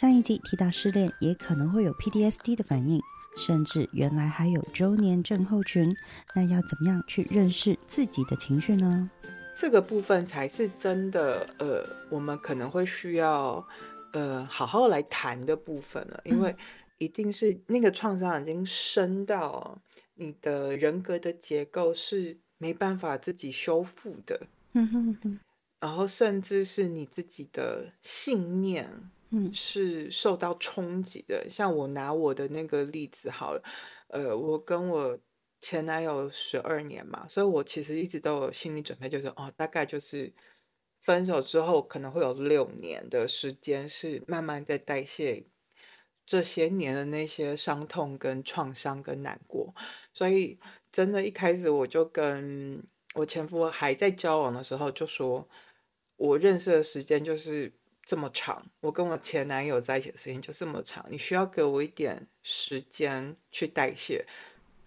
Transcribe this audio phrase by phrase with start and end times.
[0.00, 3.02] 上一集提到失恋也可能会有 PTSD 的反应，
[3.36, 5.92] 甚至原来还有周年症候群。
[6.36, 9.10] 那要怎么样去认识自己的情绪呢？
[9.56, 13.66] 这个部分才是真的，呃，我们可能会需要，
[14.12, 16.54] 呃，好好来谈的部分了，因为
[16.98, 19.76] 一定是那个创伤已经深到
[20.14, 24.46] 你的人格的结构是没办法自己修复的，
[25.80, 28.88] 然后甚至是你自己的信念，
[29.30, 31.48] 嗯，是受到冲击的。
[31.50, 33.62] 像我拿我的那个例子好了，
[34.08, 35.18] 呃，我跟我。
[35.60, 40.32] 前男友十二年嘛，所以我其实一直都有心理准备，就是哦，大概就是
[41.02, 45.48] 分手之后可能会有六年的时间是慢慢在代谢
[46.24, 49.74] 这些年的那些伤痛跟创伤跟难过，
[50.14, 50.60] 所以
[50.92, 55.48] 真的，一开始我就跟我前夫还在交往的时候就说，
[56.14, 57.72] 我认识的时间就是
[58.08, 64.24] 这么长，我跟我前男友在一起的时间就这么长，你需要给我一点时间去代谢，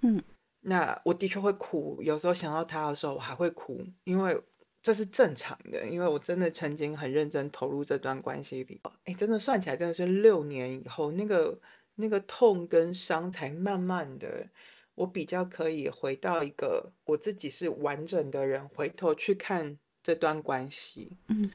[0.02, 0.24] 嗯。
[0.62, 4.42] 那我的确会哭，有时候想到他的时候，我还会哭，因为
[4.82, 5.88] 这是正常的。
[5.88, 11.60] 因为我真的曾经很认真投入这段关系里，哎，真的算起来真的是六年以后，那个
[11.96, 14.48] 那个痛跟伤才慢慢的，
[14.96, 21.52] 我比较可以回到一个我自己是完整的人，回头去看这段关系，嗯，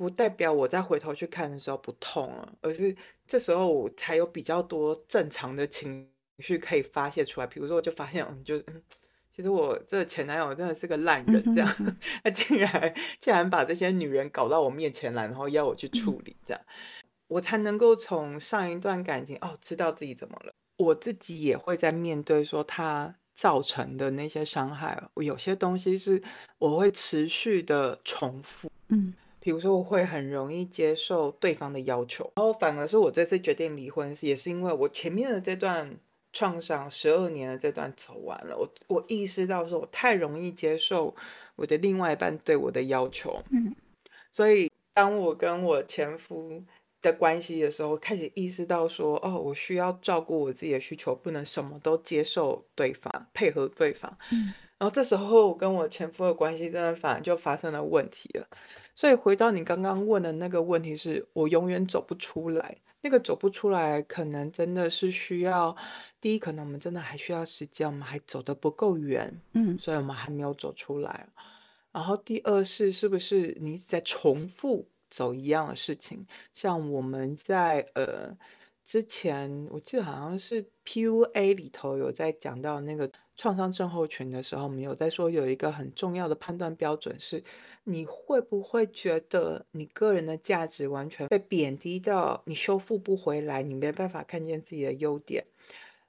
[0.00, 6.08] 不代表我再回头去看的时候不痛了，而是这时候我才有比较多正常的情。
[6.42, 8.82] 绪可以发泄出来，比如说我就发现，嗯，就嗯，
[9.30, 11.70] 其实我这前男友真的是个烂人，这样，
[12.24, 16.62] 他竟然竟然把这些女人搞到我面前来，然后要我去处理，这样，
[17.28, 20.54] 我才能够从上一段感情哦，知道自己怎么了。
[20.78, 26.22] 我自己也会在面对说他造成的那些伤害，有些东西是
[26.56, 35.98] 我会持续的重复，嗯，比如说我会很容易接受对方的要求，然后反而是我这次决定离婚，也是因为我前面的这段。
[36.32, 41.12] 创伤十二年的这段走完了，我我意识到说，我太容易接受
[41.56, 43.74] 我的另外一半对我的要求，嗯，
[44.32, 46.62] 所以当我跟我前夫
[47.02, 58.48] 的关系的时候，开始意识到说，哦，我需要照顾我自己的需求，不能什么都接受对方，配合对方，嗯，然后这时候我跟我前夫的关系真的反而就发生了问题了。
[58.94, 62.78] 所以回到你刚刚问的那个问题，是我永远走不出来。
[63.02, 65.76] 那个走不出来，可能真的是需要
[66.18, 71.26] 第一，可能我们真的还需要时间，我们还走得不够远，嗯，所以我们还没有走出来。
[71.92, 76.26] 然后第二是，是不是你一直在重复走一样的事情？
[76.54, 78.36] 像我们在呃
[78.84, 87.42] 之前，我记得好像是 PUA 里头有在讲到那个创伤症候群的时候，我们有在说有一个很重要的判断标准是。
[87.82, 95.42] 你会不会觉得你个人的价值完全被贬低到你修复不回来，你没办法看见自己的优点，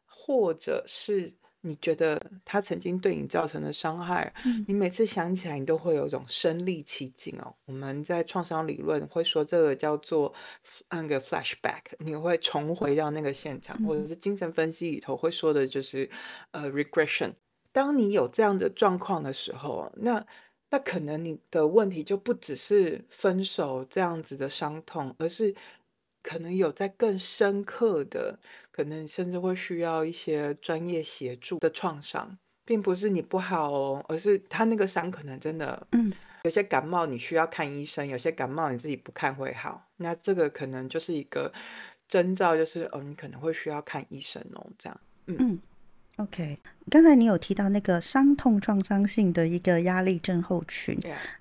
[0.05, 4.33] 或者是你觉得他曾经对你造成的伤害，
[4.67, 7.55] 你每次想起来你都会有一种身临其境哦。
[7.65, 10.33] 我们在创伤理论会说这个叫做
[10.89, 16.09] 那个 flashback，你会重回到那个现场，或者是精神分析里头会说的就是
[16.51, 17.33] 呃 regression。
[17.71, 20.25] 当你有这样的状况的时候，那
[20.71, 25.53] 那可能你的问题就不只是分手这样子的伤痛，而是
[26.23, 28.39] 可能有在更深刻的，
[28.71, 36.11] 可能甚至会需要一些专业协助的创伤，并不是你不好哦，而是他那个伤可能真的，嗯，
[36.43, 41.51] 有些感冒你需要看医生，有些感冒你自己不看会好，那这个可能就是一个
[42.07, 45.59] 征兆，就是哦，你可能会需要看医生哦，这样，嗯。
[46.17, 50.95] OK，刚才你有提到那个伤痛创伤性的一个压力症候群，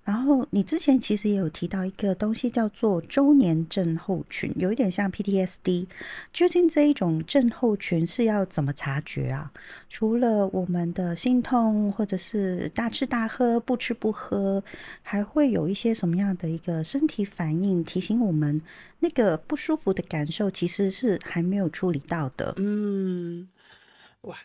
[0.05, 5.87] 然后你之前其实也有提到一个东西叫做周年症候群，有一点像 PTSD。
[6.33, 9.53] 究竟这一种症候群是要怎么察觉啊？
[9.91, 14.65] 除了我们的心痛，或者是大吃大喝、不吃不喝，
[15.03, 18.59] 还会有一些什么样的一个身体反应提醒我们
[19.01, 22.55] 那个不舒服的感受其实是还没有处理到的？
[22.57, 23.47] 嗯，
[24.23, 24.39] 哇。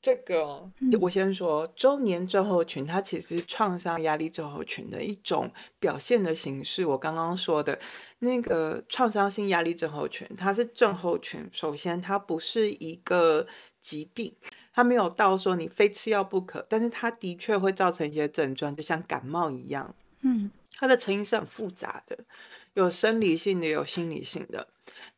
[0.00, 5.50] 这个我先说，周年症候群，它其实创伤压力症候群的一种
[5.80, 6.86] 表现的形式。
[6.86, 7.76] 我刚刚说的
[8.20, 11.48] 那个创伤性压力症候群，它是症候群。
[11.52, 13.46] 首先，它不是一个
[13.80, 14.32] 疾病，
[14.72, 19.94] 它没有到说你非吃药不可，但是它的确会造成一些症状，就像感冒一样。
[20.20, 22.16] 嗯，它的成因是很复杂的，
[22.74, 24.68] 有生理性的，有心理性的。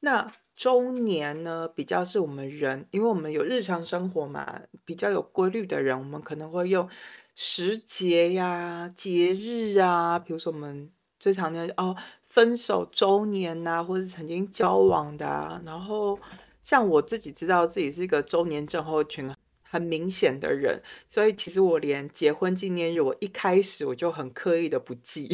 [0.01, 6.87] 那周年呢，比较是我们人，因为我们有日常生活嘛，比较有规律的人，我们可能会用
[7.35, 11.97] 时节呀、节日啊，比如说我们最常见哦，
[12.27, 15.63] 分手周年呐，或者曾经交往的啊。
[15.65, 16.21] 然后
[16.63, 25.27] 像我自己知道自己是一个周年症候群很明显的人，所以其实我连结婚纪念日，我一开始我就很刻意的不记，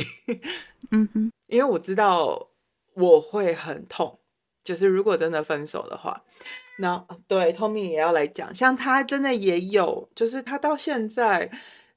[0.93, 2.51] 嗯哼，因为我知道
[2.95, 4.21] 我会很痛。
[4.67, 6.21] 就是如果真的分手的话，
[6.79, 11.49] 那对 Tommy 也要来讲，像他真的也有，就是他到现在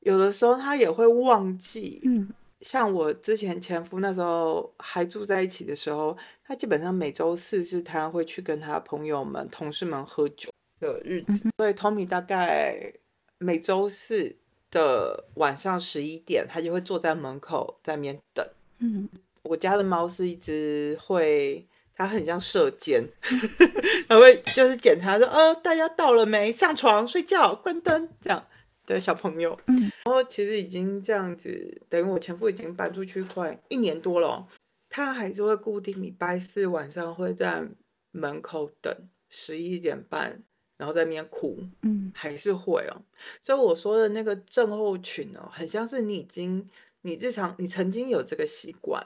[0.01, 2.00] 有的时候他也会忘记。
[2.06, 2.30] 嗯，
[2.62, 12.94] 像我之前前夫那时候还住在一起的时候，他基本上每周四是他会去跟他朋友们、同事们喝酒的日子，所以 Tommy 大概
[13.39, 14.36] 每周四
[14.69, 18.48] 的晚上十一点，他就会坐在门口在那边等。
[18.77, 19.10] 嗯，
[19.42, 21.66] 我家的猫是一只会。
[22.00, 23.06] 它很像射箭，
[24.07, 26.50] 他会就是检查说，哦，大家到了没？
[26.50, 28.48] 上床睡觉，关灯，这样
[28.86, 29.60] 的小朋友。
[29.68, 34.48] 嗯，然后其实已经这样子，等于我前夫已经搬出去快一年多了，
[34.88, 37.68] 他还是会固定礼拜四晚上会在
[38.12, 38.95] 门口等
[39.28, 40.42] 十一点半，
[40.78, 41.60] 然后在那边哭。
[41.81, 43.04] 嗯，还是会哦。
[43.42, 46.69] 所以我说的那个症候群哦，很像是你已经
[47.02, 49.06] 你日常你曾经有这个习惯，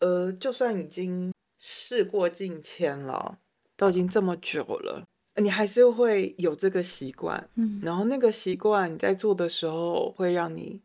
[0.00, 1.32] 呃，就算已经。
[1.66, 3.38] 事过境迁了，
[3.74, 5.02] 都已经这么久了，
[5.36, 10.82] 你还是会有这个习惯，嗯，然后那个习惯你在做的时候，会让你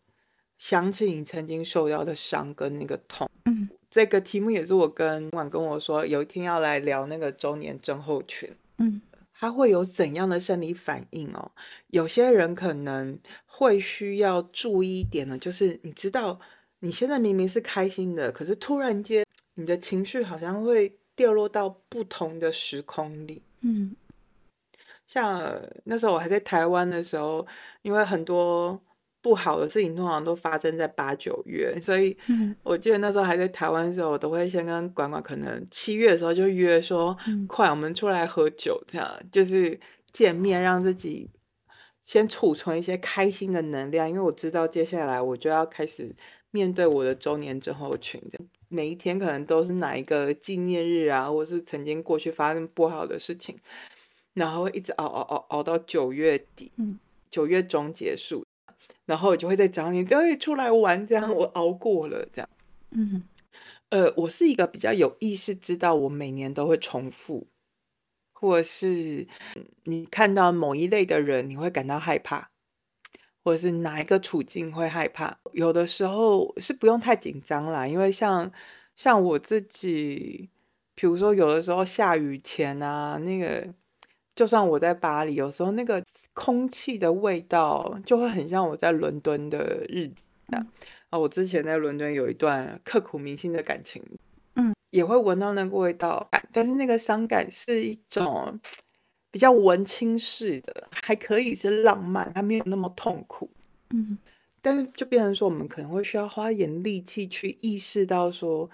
[0.57, 9.01] 想起你曾经受到的伤跟那个痛，嗯，这个题目也是我跟婉跟我说，有一天要来聊那个周年症候群，嗯，
[9.33, 11.51] 他会有怎样的生理反应哦？
[11.87, 16.39] 有些人可能会需要注意一点呢，就是你知道
[16.79, 19.25] 你现在明明是开心的，可是突然间。
[19.59, 23.93] 你的情绪好像会掉落到不同的时空里，嗯，
[25.05, 27.45] 像那时候我还在台湾的时候，
[27.81, 28.81] 因为很多
[29.21, 32.15] 不好的事情通常都发生在八九月，所以
[32.63, 37.13] 我记得那时候还在台湾的时候，我都会先跟管管，可能七月的时候就约说，
[37.45, 39.77] 快我们出来喝酒，这样就是
[40.13, 41.29] 见面，让自己
[42.05, 46.15] 先储存一些开心的能量，因为我知道接下来我就要开始
[46.49, 48.47] 面对我的周年症候群这样。
[48.69, 53.57] 每一天可能都是哪一个纪念日啊，或是曾经过去发生不好的事情，
[54.33, 56.71] 然后一直熬熬熬熬到九月底，
[57.29, 58.45] 九月中结束，
[59.05, 62.49] 然后我就会再找你，就会出来玩，这样我熬过了，这样。
[62.91, 63.23] 嗯，
[63.89, 67.47] 呃，我是一个比较有意识，知道我每年都会重复，
[68.33, 69.27] 或者是
[69.83, 72.51] 你看到某一类的人，你会感到害怕。
[73.49, 75.35] 或者是哪一个处境会害怕？
[75.53, 78.51] 有的时候是不用太紧张啦，因为像
[78.95, 80.47] 像我自己，
[80.93, 83.67] 比如说有的时候下雨前啊，那个
[84.35, 86.03] 就算我在巴黎，有时候那个
[86.35, 91.17] 空气的味道就会很像我在伦敦的日子啊。
[91.17, 94.03] 我之前在伦敦有一段刻骨铭心的感情，
[94.57, 98.59] 嗯，也会闻到那个味道，但是那个伤感是一种。
[99.31, 103.49] 比较文青式的，还可以是浪漫，它没有那么痛苦。
[103.91, 104.17] 嗯，
[104.61, 108.69] 但是就变成说，我们可能会需要花一点力气去意识到说，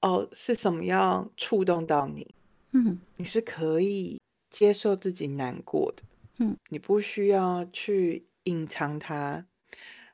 [0.00, 2.34] 哦，是什么样触动到你？
[2.72, 6.02] 嗯，你是可以接受自己难过的。
[6.38, 9.44] 嗯，你不需要去隐藏它。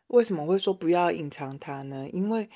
[0.08, 2.08] 为什么会说不要隐藏它呢？
[2.12, 2.48] 因为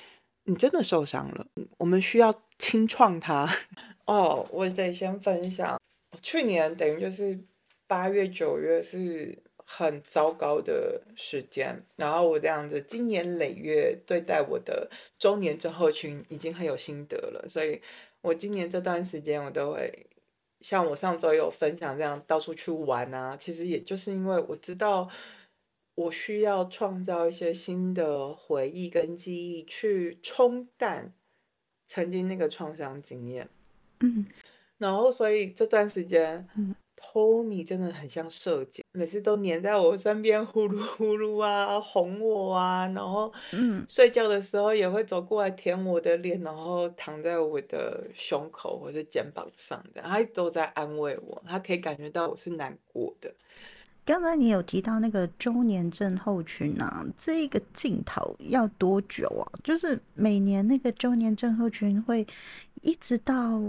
[0.45, 1.47] 你真的受伤了，
[1.79, 3.49] 我们需要清创它。
[4.07, 5.80] 哦，我得先分享。
[6.23, 7.39] 去年等于就是
[7.87, 17.81] 八月九月是很糟糕的时间，然后我这样子今年累月对待我的周年症候群已经很有心得了，所以
[18.21, 20.07] 我今年这段时间我都会
[20.61, 25.09] 像我上周有分享这样到处去玩啊，其实也就是因为我知道
[25.95, 31.13] 我需要创造一些新的回忆跟记忆去冲淡
[31.87, 33.49] 曾经那个创伤经验，
[34.01, 34.27] 嗯。
[34.81, 36.49] 然后，所以这段时间
[36.97, 53.31] ，Tommy 真的很像射箭，每次都黏在我身边，呼噜呼噜啊，哄我啊，然后嗯，睡觉的时候也会走过来舔我的脸，然后躺在我的胸口或者肩膀上，这样，他都在安慰我，他可以感觉到我是难过的。
[54.07, 59.45] 刚才你有提到那个周年症候群啊，这一个镜头要多久啊？
[59.63, 62.27] 就是每年那个周年症候群会
[62.81, 63.61] 一直到。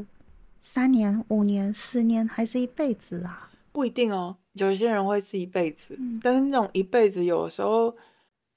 [0.62, 3.50] 三年、五年、十年，还是一辈子啊？
[3.72, 4.38] 不一定哦。
[4.54, 7.96] 有些人会是一辈子，但是那种一辈子，有时候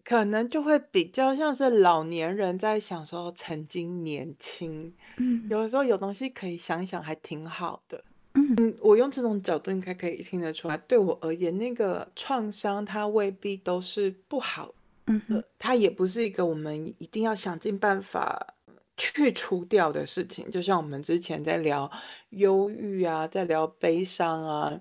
[0.05, 4.93] 可能就会比较像是老年人在想说曾经年轻。
[5.17, 8.05] 嗯，有时候有东西可以想想，还挺好的。
[8.35, 10.77] 嗯，我用这种角度应该可以听得出来。
[10.77, 14.75] 对我而言，那个创伤它未必都是不好。
[15.07, 15.23] 嗯，
[15.59, 18.54] 它也不是一个我们一定要想尽办法。
[18.97, 20.51] 去除掉的事情。
[20.51, 21.91] 就像我们之前在聊
[22.31, 24.81] 忧郁啊，在聊悲伤啊。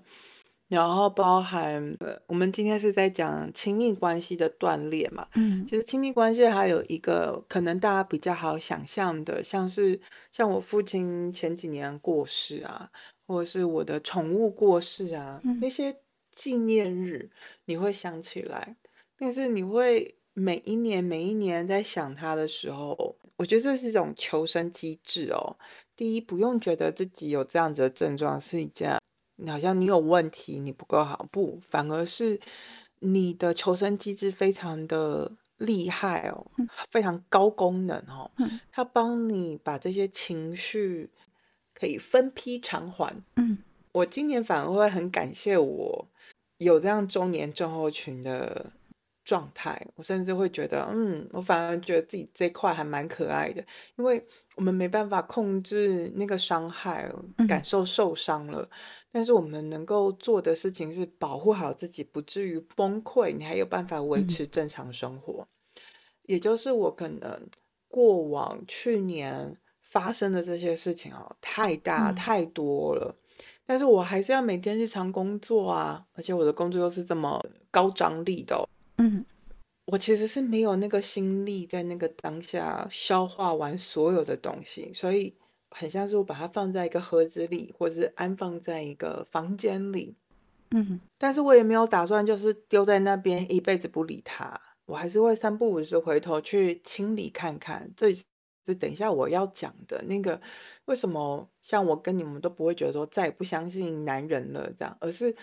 [0.66, 5.28] 然后包含，我们今天是在讲亲密关系的断裂嘛？
[5.34, 10.00] 嗯，其实亲密关系还有一个可能大家比较好想象的，像是
[10.32, 12.90] 像我父亲前几年过世啊，
[13.26, 15.94] 或者是我的宠物过世啊，那些
[16.34, 17.30] 纪念日
[17.66, 18.74] 你会想起来，
[19.18, 25.56] 但是你会每一年每一年在想他的时候，我觉得这是一种求生机制哦。
[25.96, 28.98] 第一，不用觉得自己有这样子的症状是一件。
[29.36, 32.40] 你好像你有问题，你不够好，不，反而是
[33.00, 36.46] 你的求生机制非常的厉害哦，
[36.88, 38.30] 非常高功能哦，
[38.70, 41.10] 它帮你把这些情绪
[41.74, 43.20] 可以分批偿还。
[43.34, 43.58] 嗯，
[43.90, 46.08] 我今年反而会很感谢我
[46.58, 48.70] 有这样中年症候群的。
[49.24, 53.64] 状态，我甚至会觉得，嗯，我反而觉得自己这块还蛮可爱的，
[53.96, 54.24] 因为
[54.56, 57.10] 我们没办法控制那个伤害，
[57.48, 58.68] 感受受伤了，
[59.10, 65.48] 但是我们能够做的事情是保护好自己，不至于崩溃，你还有办法维持正常生活。
[66.24, 67.48] 也就是我可能
[67.88, 73.16] 过往去年发生的这些事情哦，太大太多了，
[73.64, 78.68] 但是我还是要每天日常工作啊，而且我的工作又是这么高张力的。
[78.98, 79.24] 嗯，
[79.86, 85.36] 我其实是没有那个心力在那个当下消化完所有的东西，所以
[85.70, 90.16] 很像是我把它放在一个盒子里，或者是安放在一个房间里。
[90.70, 97.92] 嗯，但是我也没有打算就是丢在那边一辈子不理它，我还是会三不五时回头去清理看看。
[97.96, 100.40] 这是等一下我要讲的那个，
[100.86, 105.36] 为什么像我跟你们都不会觉得说再也不相信男人了这样，而是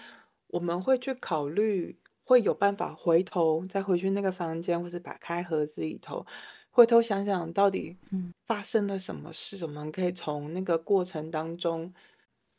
[0.47, 1.97] 我们会去考虑。
[2.31, 6.25] 会有办法回头再回去那个房间，或是打开盒子里头，
[6.69, 7.97] 回头想想到底
[8.45, 11.93] 发生了什么事，我们可以从那个过程当中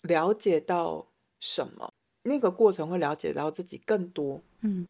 [0.03, 1.07] 了解到
[1.41, 1.95] 什么？
[2.25, 4.43] 那个过程会了解到自己更多。
[4.61, 4.87] 嗯，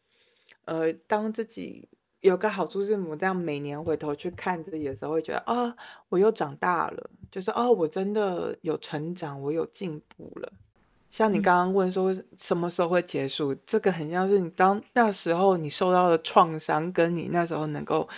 [0.65, 1.89] 呃，当自己
[2.21, 5.77] 有个好处是，我这样每年回头去看自己的时候，会觉得啊，
[6.09, 10.53] 我又长大了，就是哦，我真的有成长，我有进步了。
[11.13, 18.09] 像你刚刚问说什么时候会结束，这个很像是你当那时候你受到的创伤，跟你那时候能够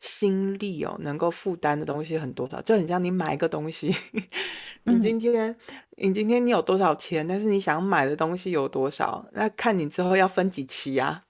[0.00, 3.92] 心力哦，能够负担的东西很多少，就很像你买一个东西，
[4.84, 5.56] 你今天
[5.96, 11.22] 你今天你有多少钱，但是你想买的东西有多少，那看你之后要分几期啊？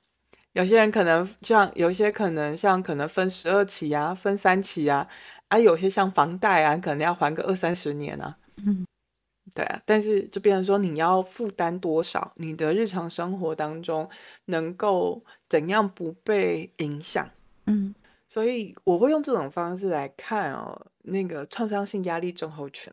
[0.52, 5.08] 有些人可能像有些可能像可能分十二期啊，分三期啊，
[5.48, 8.36] 啊，有些像房贷啊，可能要还个二三十年啊。
[8.56, 8.84] 嗯。
[9.54, 14.10] 对啊，但是就变成说你要负担多少，你的日常生活当中
[14.46, 17.30] 能够怎样不被影响？
[17.66, 17.94] 嗯，
[18.28, 22.92] 所以我会用这种方式来看哦，那个创伤性压力症候群，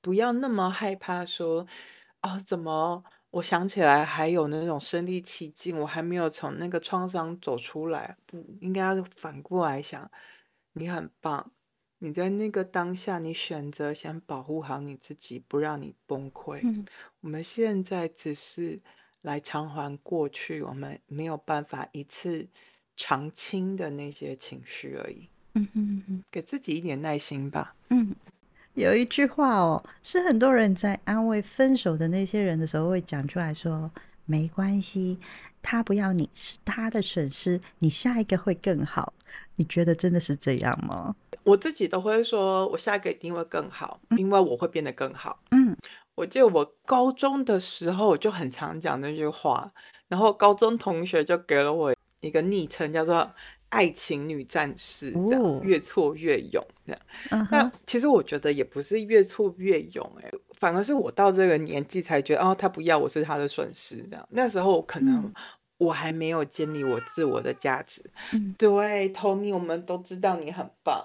[0.00, 1.66] 不要那么害怕说，
[2.22, 10.08] 哦，怎么我想起来还有那种身临其境，我还没有从那个创伤走出来，不应该要反过来想，
[10.74, 11.50] 你很棒。
[11.98, 16.84] 你在那个当下，你选择想保护好你自己，不让你崩溃。
[17.20, 18.78] 我们现在只是
[19.22, 22.46] 来偿还过去，我们没有办法一次
[22.96, 25.28] 偿清的那些情绪而已。
[25.54, 27.74] 嗯嗯给自己一点耐心吧。
[27.88, 28.14] 嗯，
[28.74, 33.90] 有一句话哦，是很多人在安慰分手的那些人的时候会讲出来说
[34.26, 35.18] ：“没关系，
[35.62, 39.14] 他不要你是他的损失，你下一个会更好。”
[39.58, 41.16] 你觉得真的是这样吗？
[41.42, 45.40] 我自己都会说，我下一个一定会更好，因为我会变得更好。
[45.50, 45.74] 嗯，
[46.14, 49.72] 我记得我高中的时候我就很常讲那句话，
[50.08, 53.34] 然后高中同学就给了我一个昵称，叫做
[53.70, 56.62] “爱情女战士”，这样越挫越勇。
[56.86, 63.96] 这样，那其实我觉得也不是越挫越勇，哎，反而是我到这个年纪才觉得，哦，他不要我是他的损失。
[64.10, 65.32] 这样，那时候可能。
[65.78, 68.02] 我还没有建立我自我的价值。
[68.56, 71.04] 对，Tommy，我们都知道你很棒。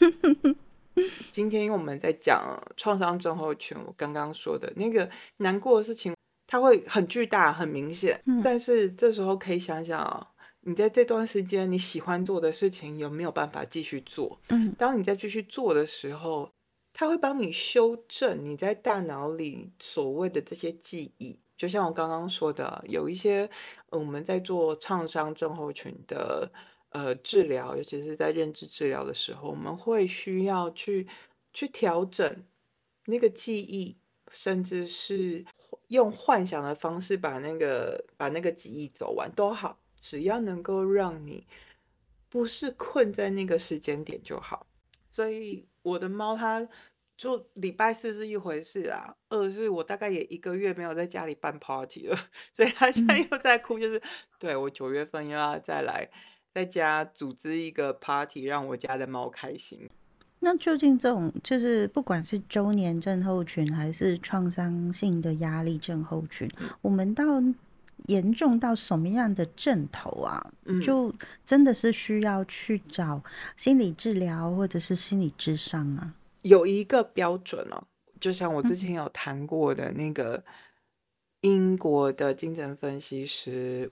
[1.32, 6.14] 今天因为我们在讲创伤症候群，我刚刚说的那个难过的事情，
[6.46, 8.20] 它会很巨大、很明显。
[8.44, 10.28] 但是这时候可以想想啊，
[10.60, 14.38] 你在这段时间你喜欢做的事情有没有办法继续做？
[14.48, 16.52] 嗯，当你在继续做的时候，
[16.92, 21.40] 它会帮你修正你在大脑里所谓的这些记忆。
[21.56, 23.48] 就像我刚刚说的，有一些
[23.90, 26.50] 我们在做创伤症候群的
[26.88, 31.06] 呃治疗，尤其是在认知治疗的时候，我们会需要去
[31.52, 32.44] 去调整
[33.04, 33.98] 那个记忆，
[34.30, 35.44] 甚至是
[35.88, 41.46] 用幻想的方式把那个把那个记忆走完都好，只要能够让你
[42.30, 44.66] 不是困在那个时间点就好。
[45.10, 46.66] 所以我的猫它
[47.16, 52.16] 就礼拜四是一回事啊，二是我大概也一个月没有在家里办 party 了，
[52.56, 53.28] 所以它现在嗯。
[53.30, 54.00] 又在哭，就是
[54.38, 56.08] 对，我九月份又要再来
[56.54, 59.88] 在家组织一个 party，让我家的猫开心。
[60.42, 66.70] 那究竟这种就是不管是周年症候群还是创伤性的压力症候群，嗯。
[66.80, 67.24] 我们到
[68.10, 70.80] 严重到什么样的症头啊，嗯。
[70.82, 71.14] 就
[71.44, 73.22] 真的是需要去找
[73.56, 76.14] 心理治疗或者是心理智商啊？
[76.42, 77.84] 有一个标准哦，
[78.20, 78.76] 就像我之嗯。
[78.76, 80.42] 前有谈过的那个
[81.42, 83.90] 英国的精神分析师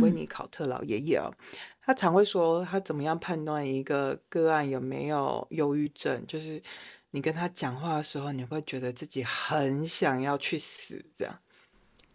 [0.00, 0.16] 威嗯。
[0.16, 1.32] 尼考特老爷爷哦，
[1.80, 6.62] 他常会说他怎么样判断一个个案有没有忧郁症，就是
[7.10, 11.38] 你跟他讲话的时候，你会觉得自己很想要去死这样。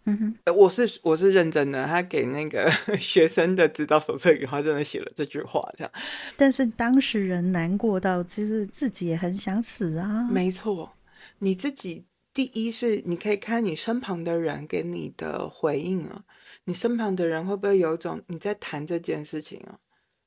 [0.05, 0.36] 嗯哼。
[0.46, 5.91] 呃，我是我是认真的，他给那个 学生的指导手册里，他真的写了这句话这样。
[6.36, 10.27] 但是当事人难过到就是自己也很想死啊。
[10.31, 10.93] 没错，
[11.39, 16.24] 你自己第一是你可以看你身旁的人给你的回应啊，
[16.65, 19.77] 你身旁的人会不会有一种你在谈这件事情啊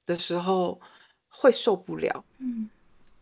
[0.07, 0.81] 的时候
[1.28, 2.25] 会受不了？
[2.38, 2.69] 嗯。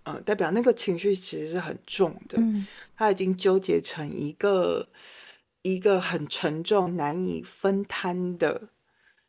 [0.04, 2.66] 呃，代表那个情绪其实是很重的，嗯。
[2.96, 4.88] 他已经纠结成一个
[5.62, 8.68] 一个很沉重、难以分摊的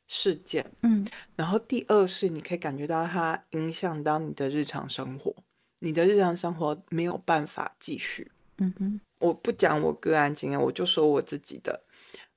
[0.07, 0.71] 事件。
[0.81, 1.07] 嗯。
[1.35, 5.33] 然后第二是你可以感觉到它影响到你的日常生活，
[5.79, 8.31] 你的日常生活没有办法继续。
[8.57, 9.01] 嗯哼。
[9.19, 11.83] 我不讲我个案经验，我就说我自己的。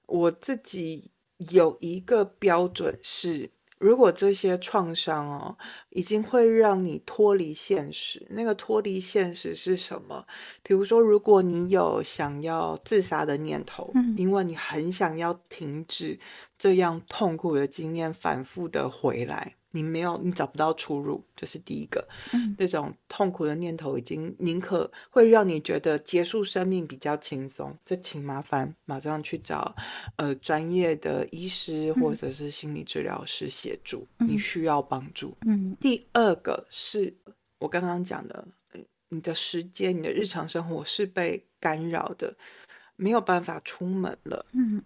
[0.07, 1.11] 我自己
[1.50, 5.56] 有一个标准是，如果这些创伤哦，
[5.90, 10.26] 已经会让你脱离现实，那个脱离现实是什么？
[10.62, 14.14] 比如说，如果你有想要自杀的念头，嗯。
[14.16, 16.18] 因为你很想要停止
[16.59, 22.09] 这样痛苦的经验反复的回来，你没有你找不到出路，这是第一个。
[22.33, 22.56] 嗯。
[22.59, 29.77] 那种痛苦的念头已经宁可会让你觉得结束生命比较轻松，这请麻烦马上去找，
[30.16, 32.16] 呃，专业的医师或嗯。
[32.16, 34.27] 者是心理治疗师协助，嗯。
[34.27, 35.37] 你需要帮助。
[35.46, 35.77] 嗯。
[35.79, 37.14] 第二个是
[37.59, 42.35] 我刚刚讲的，呃，你的时间、你的日常生活是被干扰的，
[42.96, 44.46] 没有办法出门了。
[44.53, 44.83] 嗯。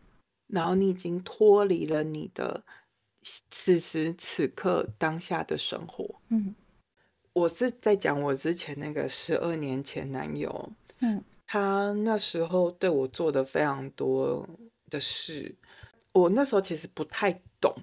[0.49, 2.65] 然后你已经脱离了你的
[3.23, 6.21] 此时此刻当下的生活。
[6.29, 6.55] 嗯。
[7.33, 11.23] 我是在讲我之前那个十二年前男友，嗯。
[11.47, 14.49] 他那时候对我做的非常多
[14.89, 15.55] 的事，
[16.13, 17.75] 我那时候其实不太懂，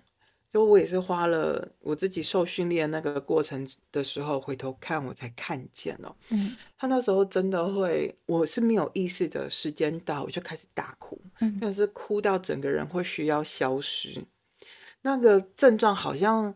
[0.52, 6.16] 就我也是花了我自己受训练那个过程的时候，回头看我才看见哦。
[6.30, 6.56] 嗯。
[6.78, 11.58] 他那时候真的会我是没有意识的，时间到我就开始大哭，嗯。
[11.62, 14.24] 但是哭到整个人会需要消失。
[15.08, 16.54] 那个症状好像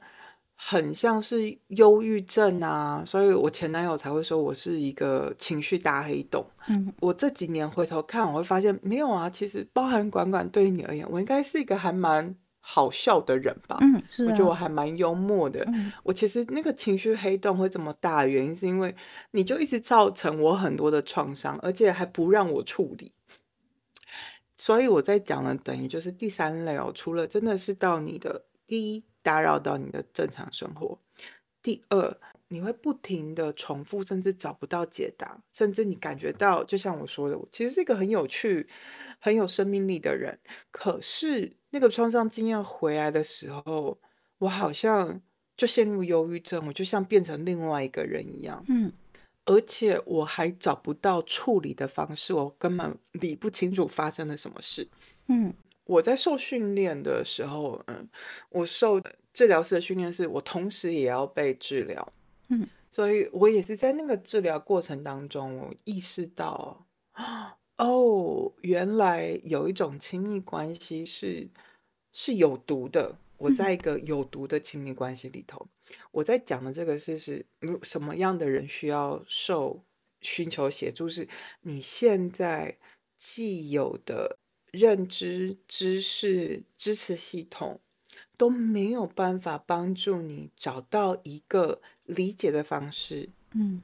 [0.58, 6.46] 很像是忧郁症啊，所以我前男友才会说我是一个情绪大黑洞。
[6.68, 6.94] 嗯。
[7.00, 13.78] 我这几年回头看，我会发现没有啊，其实包含管管对于你而言，我应该是一个还蛮好笑的人吧。
[13.80, 14.58] 嗯，是我觉得我啊。
[14.58, 15.64] 还蛮幽默的。
[15.68, 15.90] 嗯。
[16.04, 18.94] 我其实那个情绪黑洞会这么大的原因是因为
[19.32, 23.14] 你就一直造成我很多的创伤，而且还不让我处理。
[24.62, 31.00] 所以我在讲的等于就是第三类哦，除了真的是到你的第一，打扰到你的正常生活；
[31.64, 32.16] 第二，
[32.50, 38.68] 你会不停的重复，甚至找不到解答，甚至你感觉到，就像我说的，我其实是一个很有趣、
[39.18, 40.38] 很有生命力的人，
[40.70, 44.00] 可是那个创伤经验回来的时候，
[44.38, 45.20] 我好像
[45.58, 48.64] 就陷入忧郁症，我就像变成另外一个人一样。
[48.70, 48.94] 嗯。
[49.46, 54.88] 而且我还找不到处理的方式，我根本理不清楚发生了什么事。
[55.28, 55.54] 嗯。
[55.86, 58.08] 我在受训练的时候，嗯，
[58.50, 59.02] 我受
[59.34, 62.14] 治疗师的训练是我同时也要被治疗。
[62.50, 62.68] 嗯。
[62.92, 66.86] 所以我也是在那个治疗过程当中，我意识到，
[67.78, 71.50] 哦，原来有一种亲密关系是
[72.14, 73.18] 是有毒的。
[73.38, 73.56] 我嗯。
[73.56, 75.68] 在一个有毒的亲密关系里头，
[76.12, 79.84] 我在讲的这个事是，如什么样的人需要受
[80.22, 81.28] 寻求协助，是
[81.62, 82.78] 你现在
[83.18, 84.40] 既有的
[84.72, 87.80] 认知、知识、支持系统
[88.38, 93.30] 都没有办法帮助你找到一个理解的方式。
[93.54, 93.82] 嗯。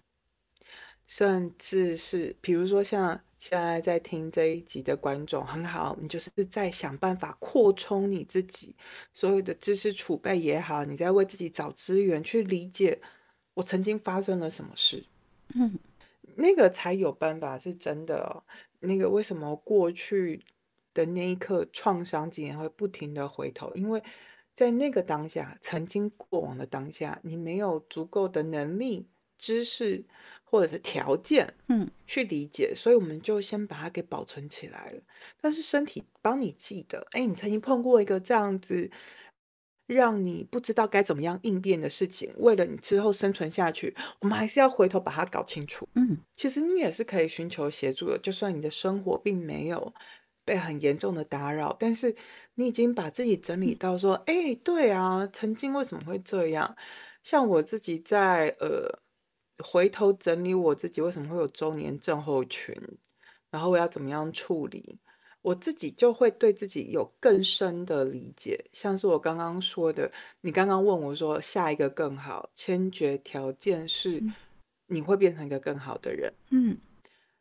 [1.07, 8.75] 甚至是比如说像现在在听这一集的观众，很好，你就是在想办法扩充你自己
[9.11, 12.99] 所有的知识储备也好，你在为自己找资源，去理解
[13.55, 15.03] 我曾经发生了什么事。
[15.55, 15.79] 嗯。
[16.39, 18.43] 那个才有办法是真的哦。
[18.79, 20.39] 那个为什么过去
[20.93, 24.03] 的那一刻创伤竟然会不停的回头，因为
[24.55, 30.03] 在那个当下，曾经过往的当下，你没有足够的能力知识
[30.43, 35.01] 或者是条件，嗯，去理解，所以我们就先把它给保存起来了。
[35.41, 38.91] 但是身体帮你记得，哎，你曾经碰过一个这样子。
[39.89, 45.87] 让你不知道该怎么样应变的事情，为了你之后生存下去，我们还是要回头把它搞清楚。
[45.93, 49.93] 嗯，其实你也是可以寻求协助的，就算你的生活并没有
[50.43, 52.13] 被很严重的打扰，但是
[52.55, 56.75] 你已经把自己整理到说，哎，对啊，曾经为什么会这样？
[57.23, 58.99] 像我自己在呃
[59.63, 62.75] 回头整理我自己为什么会有周年症候群，
[63.49, 64.99] 然后我要怎么样处理？
[65.41, 74.21] 我自己就会对自己有更深的理解，像是我刚刚说的，你刚刚问我说下一个更好，先决条件是
[74.87, 76.33] 你会变成一个更好的人。
[76.51, 76.77] 嗯，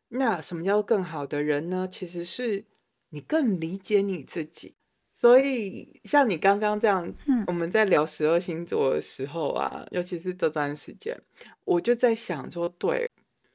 [0.09, 1.89] 那什么叫更好的人呢？
[1.91, 2.65] 其实是
[3.09, 4.77] 你更理解你自己。
[5.17, 7.13] 所以像你刚刚这样，
[7.49, 11.21] 我们在聊十二星座的时候啊，尤其是这段时间，
[11.65, 13.11] 我就在想说，对，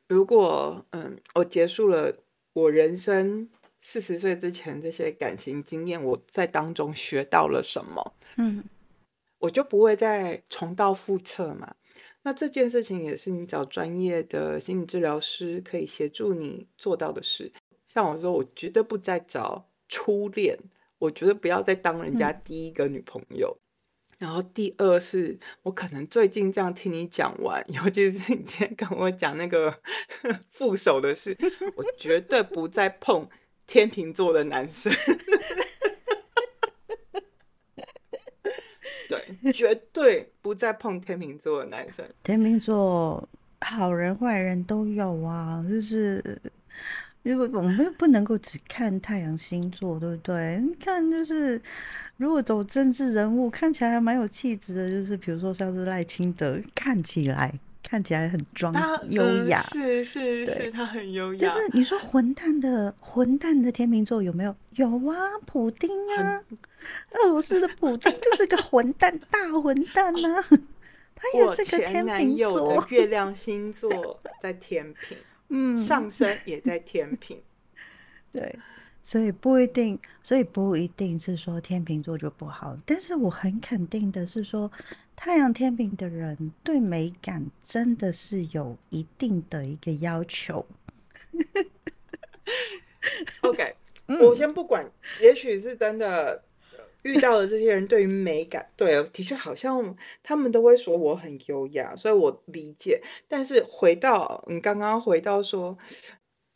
[0.09, 2.13] 如果嗯，我结束了
[2.51, 3.49] 我人生。
[3.83, 8.13] 四十岁之前这些感情经验，我在当中学到了什么？
[8.37, 8.63] 嗯，
[9.39, 11.73] 我就不会再重蹈覆辙嘛。
[12.21, 17.51] 那这件事情也是你找专业的心理治疗师可以协助你做到的事。
[17.87, 20.55] 像我说，我绝对不再找初恋，
[21.01, 23.57] 我觉得不要再当人家第一个女朋友。
[24.17, 29.79] 然后第二是我可能最近这样听你讲完， 尤其是你今天跟我讲那个
[30.49, 31.35] 副手的事，
[31.75, 33.27] 我绝对不再碰。
[33.67, 34.91] 天秤座的男生，
[39.07, 42.05] 对，绝对不再碰天秤座的男生。
[42.21, 43.29] 天秤座
[43.61, 46.41] 好人坏人都有啊，就是
[47.23, 50.61] 因为我们不能够只看太阳星座，对不对？
[50.61, 51.61] 你看，就是
[52.17, 57.53] 如果走政治人物，看起来还蛮有气质的，就是比如说像是赖清德，看起来。
[57.83, 58.73] 看起来很庄
[59.09, 61.39] 优雅，是是是，他很优雅。
[61.41, 64.55] 但是你说混蛋的混蛋的天秤座有没有？
[64.75, 66.41] 有啊，普丁啊，
[67.11, 70.45] 俄罗斯的普丁就是个混蛋，大混蛋啊！
[71.15, 75.17] 他也是个天秤座，月亮星座在天平，
[75.51, 77.39] 嗯，上升也在天平，
[78.33, 78.57] 对。
[79.03, 82.77] 所以不一定，所以不一定是说天秤座就不好。
[82.85, 84.71] 但是我很肯定的是说，
[85.15, 90.63] 太阳天平的人对美感真的是有一定的一个要求。
[93.41, 93.75] OK，
[94.21, 94.87] 我先不管，
[95.19, 96.43] 也许是真的
[97.03, 103.01] 遇到的这些人对于美感， 对，的确好像他们都会说我很优雅，所以我理解。
[103.27, 105.77] 但是回到你刚刚回到说。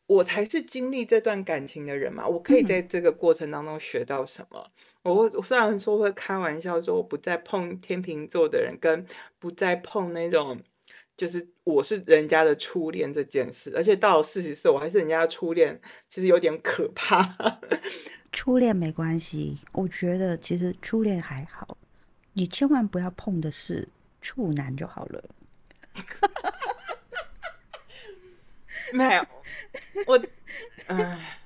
[0.07, 4.63] 我才是经历这段感情的人嘛，我可以在这个过程当中学到什么？
[5.01, 9.03] 我我虽然说会开玩笑说我不再碰天秤座的人，跟
[9.39, 10.61] 不再碰那种
[11.17, 17.59] 就是我是人家的初恋这件事，而且到了四十岁我还是人家的初恋，其实有点可怕。
[18.35, 21.77] 初恋没关系，我觉得其实初恋还好，
[22.33, 23.87] 你千万不要碰的是
[24.19, 25.23] 处男就好了。
[28.91, 29.25] 没有。
[30.05, 30.21] 我，
[30.87, 31.39] 唉，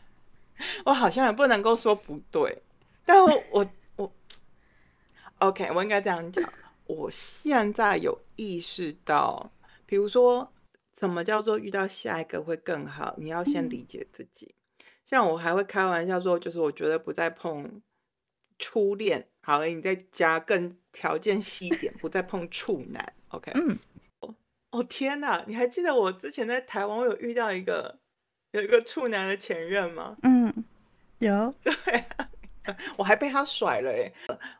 [0.83, 2.63] 我好像也不能够说不对，
[3.05, 4.11] 但我我
[5.37, 6.51] ，OK，我应该这样讲。
[6.87, 9.51] 我现在有意识到，
[9.85, 10.51] 比如说，
[10.97, 13.13] 什么叫做遇到下一个会更好？
[13.17, 14.55] 你要先理解自己。
[15.09, 17.81] 像我还会开玩笑说，就是我觉得不再碰
[18.59, 23.13] 初恋，好了，你再加更条件细一点，不再碰处男。
[23.29, 23.79] OK， 嗯，
[24.69, 27.99] 哦天哪，你还记得我之前在台湾，我有遇到一个。
[28.51, 30.17] 有一个处男的前任吗？
[30.23, 30.51] 嗯，
[31.19, 31.53] 有。
[31.61, 31.73] 对，
[32.97, 34.11] 我还被他甩了哎。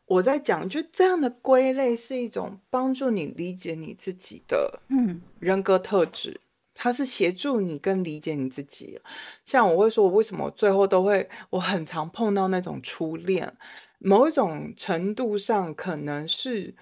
[0.06, 6.40] 我在讲，就这样的归类是一种帮助你理解你自己的嗯人格特质，
[6.82, 9.02] 它是协助你更理解你自己。
[9.44, 13.54] 像我会说，我为什么最后都会，我很常碰到那种初恋，
[13.98, 16.74] 某一种程度上可能是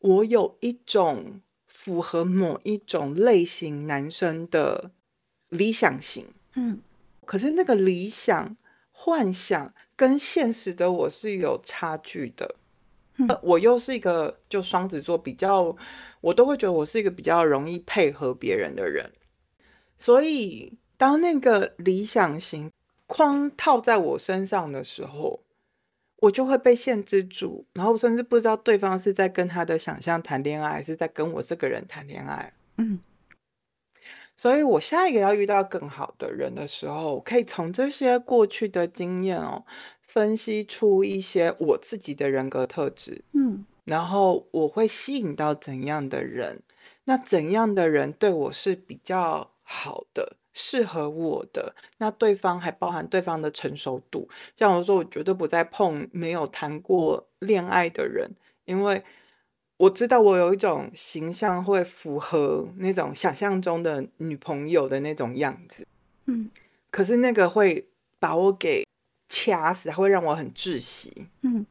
[0.00, 4.90] 我有一种符合某一种类型男生的
[5.48, 6.26] 理想型。
[6.52, 6.78] 嗯，
[7.24, 8.54] 可是那个理想、
[8.90, 12.56] 幻想跟现实的我是有差距的。
[13.40, 15.74] 我又是一个就双子座，比较
[16.20, 19.10] 我都会觉得我是一个比较容易配合别人的人。
[19.98, 22.70] 所以当那个理想型
[23.06, 25.40] 框套在我身上的时候，
[26.16, 32.52] 我就会被限制住，然后甚至不知道对方是在跟他的想象谈恋爱，还是在跟我这个人谈恋爱。
[32.76, 33.00] 嗯。
[34.38, 39.64] 所以，我下一个要遇到更好的人的时候，可以从这些过去的经验哦，
[40.02, 46.62] 分析出一些我自己的人格特质，嗯，然后我会吸引到怎样的人，
[47.04, 50.36] 那怎样的人对我是比较好的？
[50.58, 54.26] 适合我的那对方还包含对方的成熟度，
[54.56, 58.30] 像我说，我绝对不再碰没有谈过恋爱的人，
[58.64, 59.04] 因为
[59.76, 65.86] 我知道我有一种形象会符合那种想象中的女朋友的那种样子，
[66.24, 66.50] 嗯，
[66.90, 67.86] 可是那个会
[68.18, 68.86] 把我给
[69.28, 71.66] 掐死，会让我很窒息，嗯，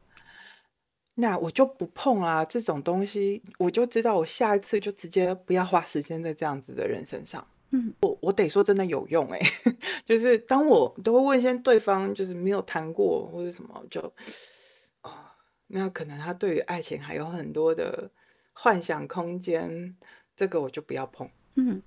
[1.14, 7.44] 那我就不碰啦，这种东西我就知道，我下一次就直接不要花时间在这样子的人身上。
[7.76, 9.40] 嗯，我我得说真的有用哎，
[10.04, 14.00] 就是当我都会问一些对方，就是没有谈过或者什么，就
[15.02, 15.36] 啊，
[15.66, 18.10] 那可能他对于爱情还有很多的
[18.52, 19.96] 幻想空间，
[20.34, 21.28] 这个我就不要碰。
[21.56, 21.82] 嗯，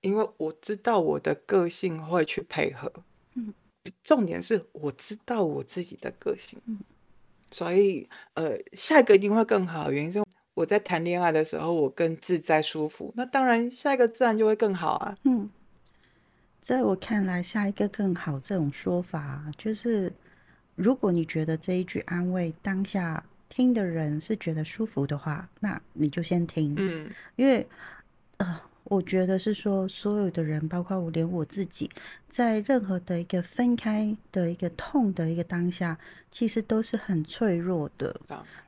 [0.00, 2.92] 因为我知道我的个性会去配合。
[3.34, 3.52] 嗯，
[4.02, 6.60] 重点是我知道我自己的个性。
[6.66, 6.80] 嗯，
[7.50, 10.22] 所以呃，下一个一定会更好，原因是。
[10.56, 15.16] 我在谈恋爱的时候，我更自在舒服，那当然下一个自然就会更好啊。
[15.24, 15.50] 嗯，
[16.60, 20.12] 在我看来，下一个更好这种说法，就是
[20.74, 26.74] 如果你觉得这一句安慰当下听的人是觉得舒服的话，那你就先听。
[26.78, 27.68] 嗯，因为
[28.38, 28.60] 呃。
[28.88, 31.90] 我觉得是说，所有的人，包括我，连我自己，
[32.28, 35.98] 在任何的一个分开的一个痛的一个当下，
[36.30, 38.20] 其实都是很脆弱的。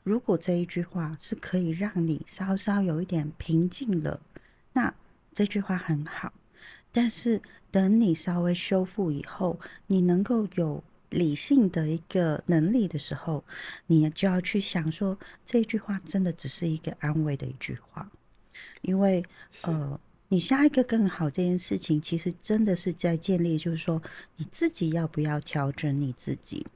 [0.02, 4.20] 如果这一句话是可以让你稍稍有一点平静了，
[4.72, 4.92] 那
[5.32, 6.32] 这句话很好。
[6.90, 13.44] 但是等你稍微修复以后，你能够有理性的一个能力的时候，
[13.86, 18.10] 你就要去想说，这句话真的只是一个安慰的一句话，
[18.82, 19.24] 因为
[19.62, 20.00] 呃。
[20.30, 24.02] 你下一个更好这件事情，其实真的是在建立，就是说
[24.36, 26.66] 你自己要不要调整你自己？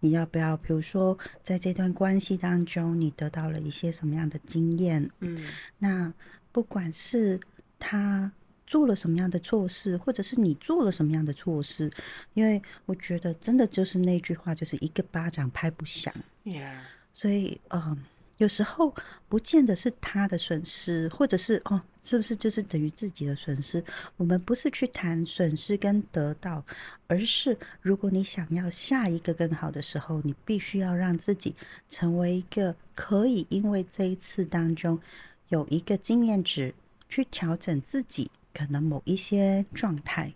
[0.00, 5.10] 你要不要，比如说在这段关系当中，你得到了一些什么样的经验？
[5.20, 5.46] 嗯，
[5.78, 6.12] 那
[6.50, 7.38] 不管是
[7.78, 8.32] 他
[8.66, 11.90] 做了什么样的错事，或者是你做了什么样的错事，
[12.32, 16.14] 因为我觉得真的就是那句话，就是一个巴掌拍不响。
[16.44, 16.78] Yeah，
[17.12, 17.98] 所以，嗯。
[18.38, 18.94] 有时候
[19.28, 23.82] 不见得是他的损失，或者是哦，是不是就是等于自己的损失？
[24.18, 26.62] 我们不是去谈损失跟得到，
[27.06, 31.54] 而是如果你想要下一个更好的时候，你必须要让自己
[31.88, 35.00] 成为一个可以因为这一次当中
[35.48, 36.74] 有一个经验值
[37.08, 40.34] 去调整自己可能某一些状态，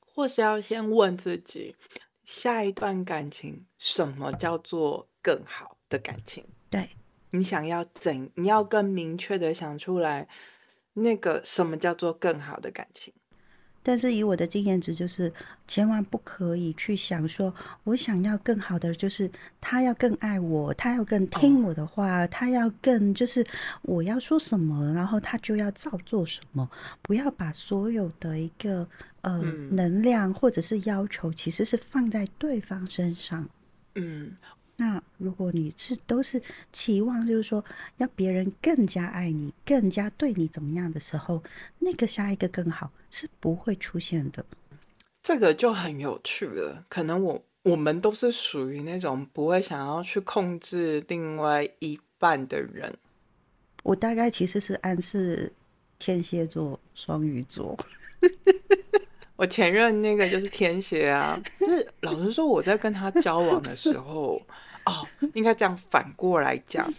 [0.00, 1.76] 或是要先问自己
[2.24, 6.44] 下一段感情什么叫做更好的感情？
[6.68, 6.90] 对。
[7.30, 8.30] 你想要怎？
[8.34, 10.26] 你要更明确的想出来，
[10.94, 13.12] 那个什么叫做更好的感情？
[13.80, 15.32] 但是以我的经验值，就是
[15.66, 23.42] 千万不可以去想说，我想要更好的，就是他要更爱我，他要更听我的话，他要更就是
[23.82, 26.68] 我要说什么，然后他就要照做什么。
[27.00, 28.86] 不要把所有的一个
[29.22, 33.48] 呃能量或者是要求，其实是放在对方身上。
[33.94, 34.36] 嗯。
[34.80, 36.40] 那如果你是都是
[36.72, 37.64] 期望，就是说
[37.96, 41.42] 要别人更加爱你，更加对你怎么样的时候，
[41.80, 44.44] 那个下一个更好是不会出现的。
[45.20, 46.84] 这个就很有趣了。
[46.88, 52.96] 可能我我们都是属于那种不会想要去控制另外一半的人。
[53.82, 55.52] 我大概其实是暗示
[55.98, 57.76] 天蝎座、双鱼座。
[59.34, 61.40] 我前任那个就是天蝎啊。
[61.58, 64.40] 就是老实说，我在跟他交往的时候。
[64.88, 66.92] 哦，应该这样反过来讲。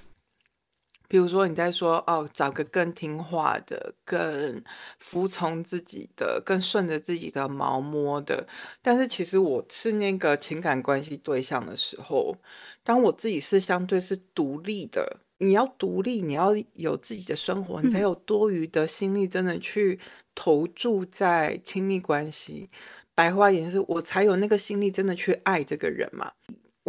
[1.07, 4.63] 比如说，你在说哦，找个更听话的、更
[4.99, 8.47] 服从自己的、更顺着自己的毛摸的。
[8.83, 12.37] 但是，其实我是那个情感关系对象的时候，
[12.83, 15.21] 当我自己是相对是独立的。
[15.41, 19.97] 你要独立，你要有自己的生活，你才有多余的心力，真的去
[20.35, 22.69] 投注在亲密关系。
[23.15, 26.33] 白话言是，我才有那个心力，真的去爱这个人嘛。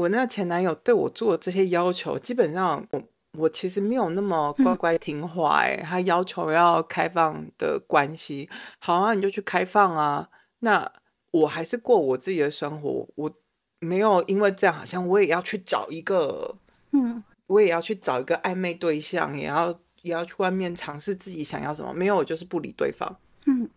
[0.01, 3.03] 我那前男友对我做的这些要求，基本上我
[3.39, 10.31] 我其实没有那么乖乖听话哎，他要求要开放的关系，好啊，你就去开放啊。
[10.61, 10.91] 那
[11.33, 13.31] 我还是过我自己的生活，我
[13.79, 16.57] 没有因为这样，好像我也要去找一个，
[16.93, 21.93] 嗯，我也要去找一个暧昧对象，也要也要去外面尝试自己想要什么。
[21.93, 23.15] 没有，我就是不理对方。
[23.45, 23.69] 嗯，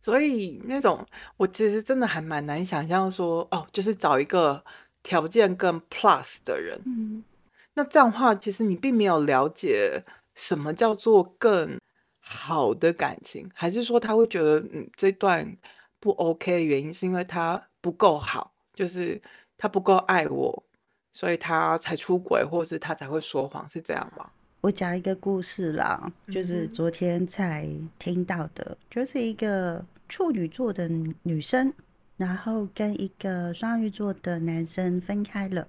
[0.00, 1.04] 所以那种
[1.36, 4.62] 我其实真的还蛮难想象说，哦，就是找一个。
[5.08, 7.24] 条件更 plus 的人，嗯，
[7.72, 11.80] 那这样的话，其实你并没有了解什么叫做更
[12.20, 15.56] 好的感情，还是说他会觉得嗯这段
[15.98, 19.18] 不 OK 的原因是因为他不够好，就是
[19.56, 20.62] 他不够爱我，
[21.10, 24.28] 所以他才出轨，或是他才会说谎，是这样吗？
[24.60, 27.66] 我讲一个故事啦，就是昨天才
[27.98, 30.86] 听到的，就是一个处女座的
[31.22, 31.72] 女生，
[32.18, 35.66] 然后跟一个双鱼座的男生分开了。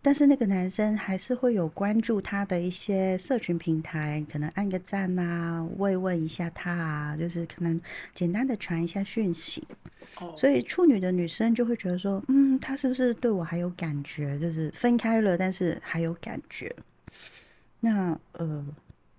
[0.00, 7.78] 但是那个男生还是会有关注他的一些社群平台，可能按个赞啊，慰问一下他啊，就是可能
[8.14, 9.66] 简单的传一下讯息。
[10.36, 14.38] 所以处女的女生就会觉得说，嗯，他是不是对我还有感觉？
[14.38, 16.74] 就是分开了，但是还有感觉。
[17.80, 18.64] 那呃，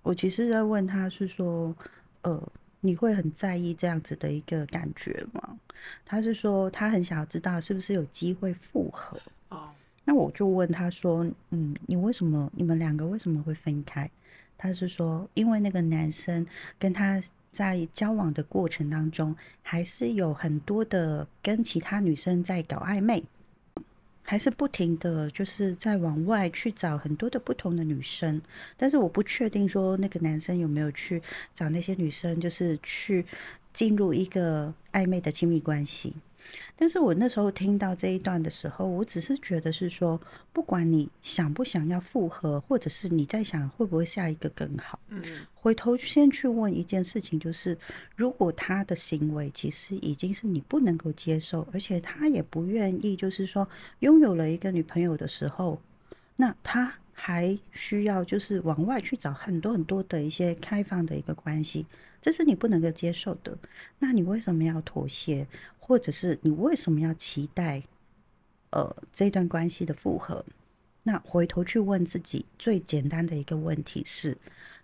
[0.02, 1.74] 我其实在问他是说，
[2.22, 5.58] 呃，你会很在意这样子的一个感觉吗？
[6.04, 9.20] 他是说他很想要知道是不是有机会复合。
[9.48, 9.70] 哦
[10.02, 14.10] 那我就问他说：“嗯，你为什么你们两个为什么会分开？”
[14.58, 16.44] 他是说：“因为那个男生
[16.78, 23.22] 跟他在交往的过程当中，还是有很多的跟其他女生在搞暧昧，
[24.30, 28.40] 还是不停的就是在往外去找很多的不同的女生。
[28.76, 31.20] 但是我不确定说那个男生有没有去
[31.52, 33.26] 找那些女生，就是去
[33.72, 36.14] 进入一个暧昧的亲密关系。”
[36.76, 40.20] 但是我那时候听到这一段的时候，我只是觉得是说，
[40.52, 45.22] 不管你想不想要复合，或者是你在想会不会下一个更好，嗯，
[45.54, 47.76] 回头先去问一件事情，就是
[48.16, 53.68] 如果他的行为其实已经是你不能够接受，而且他也不愿意，就是说
[54.00, 55.80] 拥有了一个女朋友的时候，
[56.36, 61.84] 那他还需要就是往外去找很多很多的一些开放的一个关系。
[62.22, 63.56] 这是你不能够接受的，
[63.98, 65.46] 那你为什么要妥协，
[65.90, 67.82] 或者是你为什么要期待，
[68.70, 70.46] 呃，这段关系的复合？
[71.02, 74.38] 那回头去问自己最简单的一个问题是：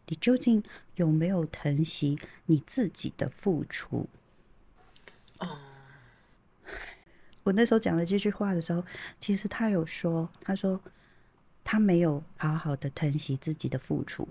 [0.08, 0.60] 你究竟
[0.96, 4.08] 有没有疼惜你自己的付出？
[5.38, 5.58] 哦，
[7.44, 8.84] 我那时候讲了这句话的时候，
[9.20, 10.80] 其实他有说，他说
[11.62, 14.28] 他没有好好的疼惜自己的付出，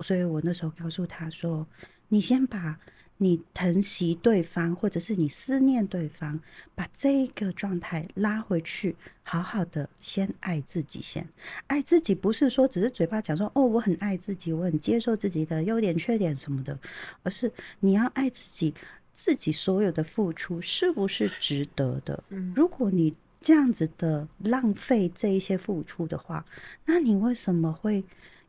[0.00, 1.66] 所以我那时候告诉他说。
[2.12, 2.80] 你先把
[3.22, 6.40] 你疼惜对方，或者是你思念对方，
[6.74, 11.02] 把这个状态拉回去，好好的先爱自己。
[11.02, 11.28] 先
[11.66, 16.78] 爱自己，不是说只是嘴巴讲说哦，我很爱自己，我很接受自己的优点、缺点什么的，
[17.22, 18.74] 而是你要爱自己，
[19.12, 22.24] 自己所有的付出是不是值得的？
[22.56, 26.46] 如果你这样子的浪费这一些付出的话，
[26.86, 28.02] 那你为什么会？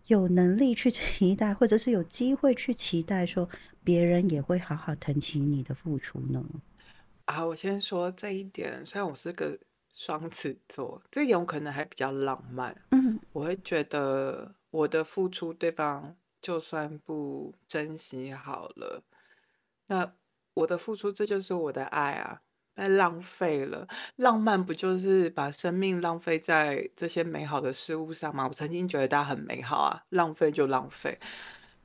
[0.07, 3.47] 有能力去期待，或者是有机会去期待，说
[3.83, 6.43] 别人也会好好疼惜你的付出呢？
[7.25, 9.57] 啊，我先说这一点，虽然我是个
[9.93, 12.75] 双子座，这一点我可能还比较浪漫。
[12.91, 19.03] 嗯，我会觉得我的付出，对方就算不珍惜好了，
[19.87, 20.13] 那
[20.53, 22.41] 我的付出，这就是我的爱啊。
[22.73, 28.47] 太浪费了，浪漫不就是把生命浪费在这些美好的事物上吗？
[28.47, 31.19] 我曾经觉得它很美好啊，浪费就浪费。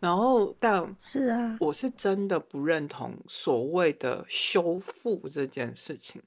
[0.01, 6.23] 然后，但是啊，我是真的不认同所谓的修复这件事情。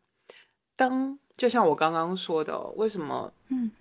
[0.75, 3.33] 当就像我刚刚说的，为什么？
[3.47, 3.71] 嗯。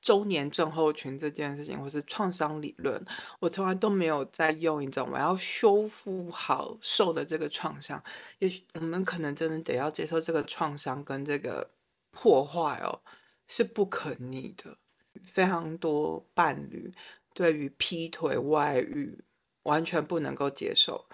[0.00, 3.00] 周年症候群这件事情，或是创伤理论，
[3.38, 8.02] 我从来都没有在用一种我要修复好受的这个创伤。
[8.40, 11.70] 也许我们可能真的得要接受这个创伤跟这个
[12.10, 12.98] 破坏哦，
[13.46, 14.76] 是不可逆的。
[15.24, 16.92] 非常多伴侣
[17.32, 19.16] 对于劈腿外遇
[19.64, 21.06] 完全不能够接受。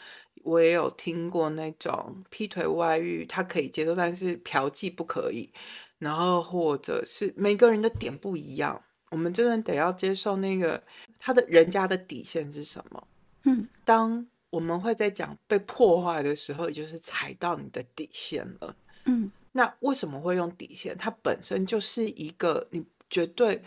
[0.45, 5.53] 我也有听过那种劈腿外遇他可以接受，但是嫖妓不可以。
[5.99, 8.81] 然后，或者是每个人的点不一样，
[9.11, 10.83] 我们真的得要接受那个
[11.19, 13.09] 他的人家的底线是什么。
[13.43, 18.77] 嗯，当我们会在讲被破坏的时候，也就是踩到你的底线了。
[19.07, 20.97] 嗯，那为什么会用底线？
[20.97, 23.61] 它本身就是一个你绝对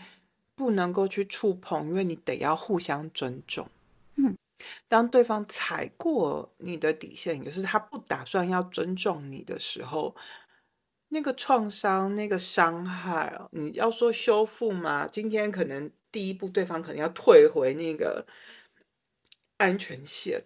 [0.54, 3.68] 不能够去触碰，因为你得要互相尊重。
[4.62, 10.14] 嗯，当对方踩过你的底线，也就是他不打算要尊重你的时候。
[11.14, 15.06] 那个创伤，那个伤害哦，你要说修复吗？
[15.06, 18.24] 今天可能第一步，对方可能要退回那个
[19.58, 20.42] 安全线。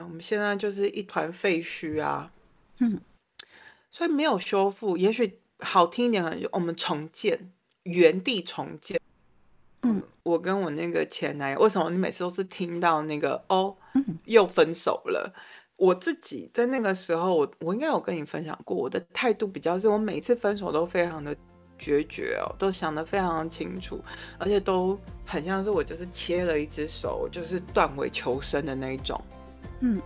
[0.00, 2.30] 我们现在就是一团废墟啊，
[2.80, 3.00] 嗯，
[3.90, 4.98] 所以没有修复。
[4.98, 7.50] 也许好听一点，可能我们重建，
[7.84, 9.00] 原地重建。
[9.82, 13.74] 嗯，我跟我那个前男友，为什么你每次都是听到那个哦，
[14.24, 15.32] 又分手了？
[15.76, 21.34] 我自己在那个时候，我我应该有跟你分享过，我的态度比较是，我每次分手都非常的
[21.78, 23.98] 决绝哦，都想得非常清楚，
[24.38, 29.18] 而且都很像是我就是切了一只手，就是断尾求生的那一种。
[29.80, 29.98] 嗯，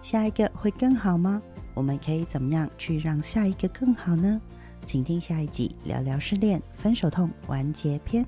[0.00, 1.42] 下一个会更好吗？
[1.74, 4.40] 我们可以怎么样去让下一个更好呢？
[4.86, 8.26] 请听下一集聊聊失恋分手痛完结篇。